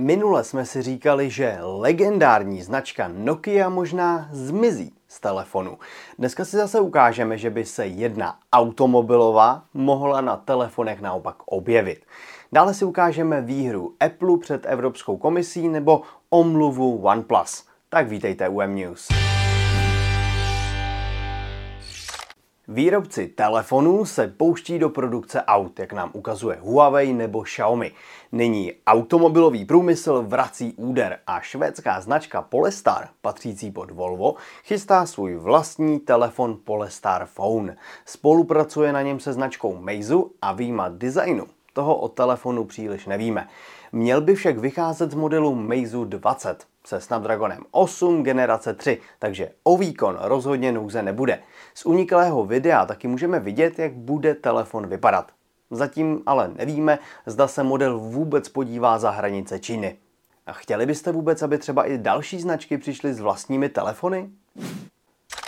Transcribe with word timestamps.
Minule 0.00 0.44
jsme 0.44 0.66
si 0.66 0.82
říkali, 0.82 1.30
že 1.30 1.58
legendární 1.60 2.62
značka 2.62 3.08
Nokia 3.08 3.68
možná 3.68 4.28
zmizí 4.32 4.92
z 5.08 5.20
telefonu. 5.20 5.78
Dneska 6.18 6.44
si 6.44 6.56
zase 6.56 6.80
ukážeme, 6.80 7.38
že 7.38 7.50
by 7.50 7.64
se 7.64 7.86
jedna 7.86 8.38
automobilová 8.52 9.62
mohla 9.74 10.20
na 10.20 10.36
telefonech 10.36 11.00
naopak 11.00 11.36
objevit. 11.46 12.04
Dále 12.52 12.74
si 12.74 12.84
ukážeme 12.84 13.40
výhru 13.40 13.94
Apple 14.00 14.38
před 14.38 14.66
Evropskou 14.66 15.16
komisí 15.16 15.68
nebo 15.68 16.02
omluvu 16.30 16.98
OnePlus. 17.02 17.64
Tak 17.88 18.08
vítejte 18.08 18.48
u 18.48 18.60
M-News. 18.60 19.08
Výrobci 22.70 23.28
telefonů 23.28 24.04
se 24.04 24.26
pouští 24.26 24.78
do 24.78 24.88
produkce 24.88 25.42
aut, 25.42 25.78
jak 25.78 25.92
nám 25.92 26.10
ukazuje 26.12 26.58
Huawei 26.60 27.12
nebo 27.12 27.42
Xiaomi. 27.42 27.92
Nyní 28.32 28.72
automobilový 28.86 29.64
průmysl 29.64 30.22
vrací 30.22 30.74
úder 30.76 31.18
a 31.26 31.40
švédská 31.40 32.00
značka 32.00 32.42
Polestar, 32.42 33.08
patřící 33.20 33.70
pod 33.70 33.90
Volvo, 33.90 34.34
chystá 34.64 35.06
svůj 35.06 35.36
vlastní 35.36 36.00
telefon 36.00 36.58
Polestar 36.64 37.26
Phone. 37.26 37.76
Spolupracuje 38.04 38.92
na 38.92 39.02
něm 39.02 39.20
se 39.20 39.32
značkou 39.32 39.76
Meizu 39.76 40.32
a 40.42 40.52
výjima 40.52 40.88
designu. 40.88 41.46
Toho 41.72 41.96
o 41.96 42.08
telefonu 42.08 42.64
příliš 42.64 43.06
nevíme. 43.06 43.48
Měl 43.92 44.20
by 44.20 44.34
však 44.34 44.58
vycházet 44.58 45.10
z 45.10 45.14
modelu 45.14 45.54
Meizu 45.54 46.04
20 46.04 46.66
se 46.88 47.00
Snapdragonem 47.00 47.64
8 47.70 48.22
generace 48.22 48.74
3, 48.74 49.00
takže 49.18 49.50
o 49.62 49.76
výkon 49.76 50.18
rozhodně 50.20 50.72
nouze 50.72 51.02
nebude. 51.02 51.40
Z 51.74 51.86
uniklého 51.86 52.44
videa 52.44 52.86
taky 52.86 53.08
můžeme 53.08 53.40
vidět, 53.40 53.78
jak 53.78 53.92
bude 53.92 54.34
telefon 54.34 54.86
vypadat. 54.86 55.32
Zatím 55.70 56.22
ale 56.26 56.50
nevíme, 56.56 56.98
zda 57.26 57.48
se 57.48 57.62
model 57.62 57.98
vůbec 57.98 58.48
podívá 58.48 58.98
za 58.98 59.10
hranice 59.10 59.58
Číny. 59.58 59.98
A 60.46 60.52
chtěli 60.52 60.86
byste 60.86 61.12
vůbec, 61.12 61.42
aby 61.42 61.58
třeba 61.58 61.84
i 61.84 61.98
další 61.98 62.40
značky 62.40 62.78
přišly 62.78 63.14
s 63.14 63.20
vlastními 63.20 63.68
telefony? 63.68 64.30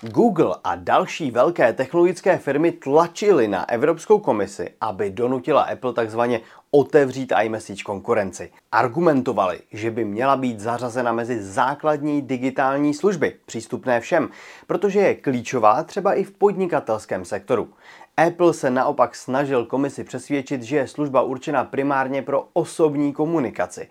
Google 0.03 0.57
a 0.65 0.75
další 0.75 1.31
velké 1.31 1.73
technologické 1.73 2.39
firmy 2.39 2.73
tlačily 2.73 3.49
na 3.49 3.69
Evropskou 3.69 4.19
komisi, 4.19 4.69
aby 4.81 5.11
donutila 5.11 5.63
Apple 5.63 5.93
takzvaně 5.93 6.41
otevřít 6.71 7.33
iMessage 7.43 7.83
konkurenci. 7.83 8.53
Argumentovali, 8.73 9.61
že 9.73 9.91
by 9.91 10.05
měla 10.05 10.37
být 10.37 10.61
zařazena 10.61 11.13
mezi 11.13 11.43
základní 11.43 12.23
digitální 12.23 12.95
služby, 12.95 13.37
přístupné 13.47 14.01
všem, 14.01 14.29
protože 14.67 15.01
je 15.01 15.15
klíčová 15.15 15.83
třeba 15.83 16.15
i 16.15 16.25
v 16.25 16.31
podnikatelském 16.31 17.25
sektoru. 17.25 17.69
Apple 18.17 18.55
se 18.55 18.71
naopak 18.71 19.15
snažil 19.15 19.67
komisi 19.67 20.05
přesvědčit, 20.05 20.63
že 20.63 20.77
je 20.77 20.89
služba 20.89 21.23
určena 21.23 21.65
primárně 21.65 22.23
pro 22.23 22.49
osobní 22.53 23.13
komunikaci. 23.13 23.89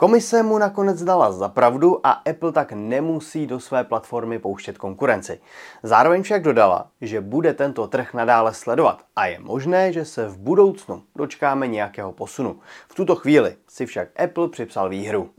Komise 0.00 0.42
mu 0.42 0.58
nakonec 0.58 1.02
dala 1.02 1.32
za 1.32 1.48
pravdu 1.48 2.06
a 2.06 2.10
Apple 2.10 2.52
tak 2.52 2.72
nemusí 2.72 3.46
do 3.46 3.60
své 3.60 3.84
platformy 3.84 4.38
pouštět 4.38 4.78
konkurenci. 4.78 5.40
Zároveň 5.82 6.22
však 6.22 6.42
dodala, 6.42 6.90
že 7.00 7.20
bude 7.20 7.54
tento 7.54 7.86
trh 7.86 8.14
nadále 8.14 8.54
sledovat 8.54 9.02
a 9.16 9.26
je 9.26 9.38
možné, 9.38 9.92
že 9.92 10.04
se 10.04 10.28
v 10.28 10.38
budoucnu 10.38 11.02
dočkáme 11.16 11.66
nějakého 11.66 12.12
posunu. 12.12 12.60
V 12.88 12.94
tuto 12.94 13.14
chvíli 13.16 13.56
si 13.68 13.86
však 13.86 14.20
Apple 14.20 14.48
připsal 14.48 14.88
výhru. 14.88 15.30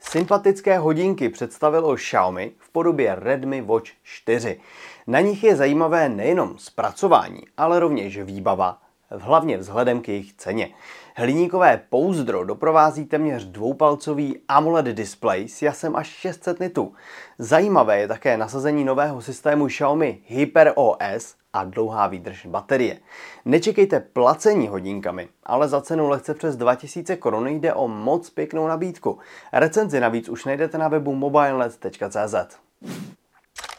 Sympatické 0.00 0.78
hodinky 0.78 1.28
představilo 1.28 1.94
Xiaomi 1.94 2.52
v 2.58 2.72
podobě 2.72 3.14
Redmi 3.18 3.62
Watch 3.62 3.90
4. 4.02 4.60
Na 5.06 5.20
nich 5.20 5.44
je 5.44 5.56
zajímavé 5.56 6.08
nejenom 6.08 6.58
zpracování, 6.58 7.42
ale 7.56 7.80
rovněž 7.80 8.18
výbava, 8.18 8.78
hlavně 9.10 9.56
vzhledem 9.56 10.00
k 10.00 10.08
jejich 10.08 10.32
ceně. 10.32 10.70
Hliníkové 11.16 11.82
pouzdro 11.90 12.44
doprovází 12.44 13.04
téměř 13.04 13.44
dvoupalcový 13.44 14.38
AMOLED 14.48 14.86
display 14.86 15.48
s 15.48 15.62
jasem 15.62 15.96
až 15.96 16.06
600 16.06 16.60
nitů. 16.60 16.92
Zajímavé 17.38 18.00
je 18.00 18.08
také 18.08 18.36
nasazení 18.36 18.84
nového 18.84 19.20
systému 19.20 19.66
Xiaomi 19.66 20.18
HyperOS 20.26 21.36
a 21.52 21.64
dlouhá 21.64 22.06
výdrž 22.06 22.46
baterie. 22.46 22.98
Nečekejte 23.44 24.00
placení 24.00 24.68
hodinkami, 24.68 25.28
ale 25.44 25.68
za 25.68 25.80
cenu 25.80 26.08
lehce 26.08 26.34
přes 26.34 26.56
2000 26.56 27.16
korun 27.16 27.46
jde 27.46 27.74
o 27.74 27.88
moc 27.88 28.30
pěknou 28.30 28.66
nabídku. 28.66 29.18
Recenzi 29.52 30.00
navíc 30.00 30.28
už 30.28 30.44
najdete 30.44 30.78
na 30.78 30.88
webu 30.88 31.14
mobilenet.cz. 31.14 32.69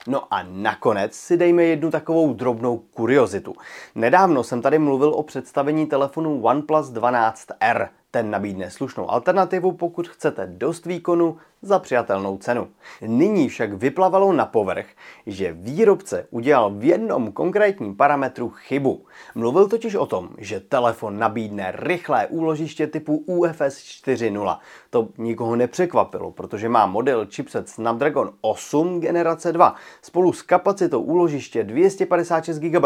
No 0.08 0.34
a 0.34 0.44
nakonec 0.44 1.16
si 1.16 1.38
dejme 1.38 1.64
jednu 1.64 1.92
takovou 1.92 2.34
drobnou 2.34 2.78
kuriozitu. 2.78 3.56
Nedávno 3.96 4.44
jsem 4.44 4.62
tady 4.62 4.80
mluvil 4.80 5.10
o 5.10 5.24
představení 5.24 5.86
telefonu 5.86 6.42
OnePlus 6.44 6.92
12R. 6.92 7.90
Ten 8.12 8.32
nabídne 8.32 8.72
slušnou 8.72 9.12
alternativu, 9.12 9.72
pokud 9.72 10.08
chcete 10.08 10.48
dost 10.48 10.86
výkonu 10.86 11.38
za 11.62 11.80
přijatelnou 11.80 12.38
cenu. 12.38 12.68
Nyní 13.02 13.50
však 13.50 13.74
vyplavalo 13.74 14.34
na 14.34 14.46
povrch, 14.46 14.86
že 15.28 15.54
výrobce 15.54 16.28
udělal 16.30 16.72
v 16.72 16.84
jednom 16.84 17.32
konkrétním 17.32 17.96
parametru 17.96 18.50
chybu. 18.50 19.06
Mluvil 19.36 19.68
totiž 19.68 19.96
o 19.96 20.06
tom, 20.06 20.30
že 20.38 20.60
telefon 20.60 21.20
nabídne 21.20 21.74
rychlé 21.76 22.28
úložiště 22.28 22.88
typu 22.88 23.24
UFS 23.26 24.04
4.0. 24.06 24.58
To 24.90 25.08
nikoho 25.18 25.56
nepřekvapilo, 25.56 26.32
protože 26.32 26.70
má 26.70 26.86
model 26.86 27.28
chipset 27.32 27.70
Snapdragon 27.70 28.34
8 28.42 29.00
generace 29.00 29.54
2 29.54 29.76
spolu 30.02 30.34
s 30.34 30.42
kapacitou 30.42 31.02
úložiště 31.02 31.64
256 31.64 32.60
GB. 32.60 32.86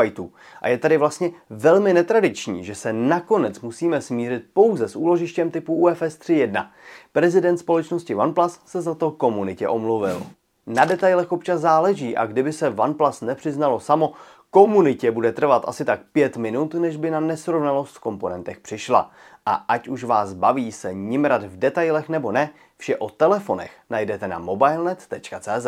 A 0.61 0.69
je 0.69 0.77
tady 0.77 0.97
vlastně 0.97 1.31
velmi 1.49 1.93
netradiční, 1.93 2.63
že 2.63 2.75
se 2.75 2.93
nakonec 2.93 3.61
musíme 3.61 4.01
smířit 4.01 4.43
pouze 4.53 4.87
s 4.87 4.95
úložištěm 4.95 5.51
typu 5.51 5.75
UFS 5.75 6.01
3.1. 6.01 6.67
Prezident 7.11 7.57
společnosti 7.57 8.15
OnePlus 8.15 8.59
se 8.65 8.81
za 8.81 8.95
to 8.95 9.11
komunitě 9.11 9.67
omluvil. 9.67 10.23
Na 10.67 10.85
detailech 10.85 11.31
občas 11.31 11.61
záleží 11.61 12.17
a 12.17 12.25
kdyby 12.25 12.53
se 12.53 12.69
OnePlus 12.69 13.21
nepřiznalo 13.21 13.79
samo, 13.79 14.13
komunitě 14.49 15.11
bude 15.11 15.31
trvat 15.31 15.63
asi 15.67 15.85
tak 15.85 15.99
pět 16.11 16.37
minut, 16.37 16.73
než 16.73 16.97
by 16.97 17.11
na 17.11 17.19
nesrovnalost 17.19 17.95
v 17.95 17.99
komponentech 17.99 18.59
přišla. 18.59 19.11
A 19.45 19.53
ať 19.53 19.87
už 19.87 20.03
vás 20.03 20.33
baví 20.33 20.71
se 20.71 20.93
nimrat 20.93 21.43
v 21.43 21.57
detailech 21.57 22.09
nebo 22.09 22.31
ne, 22.31 22.49
vše 22.77 22.97
o 22.97 23.09
telefonech 23.09 23.71
najdete 23.89 24.27
na 24.27 24.39
mobilenet.cz. 24.39 25.67